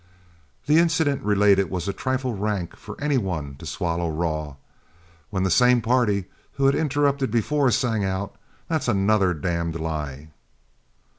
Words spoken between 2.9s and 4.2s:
any one to swallow